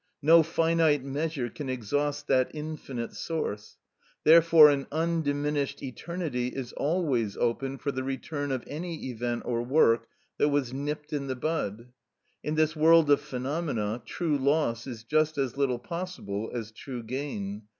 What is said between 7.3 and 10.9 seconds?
open for the return of any event or work that was